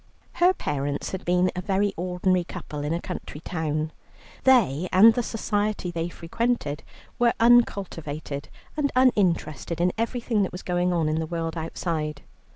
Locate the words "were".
7.19-7.35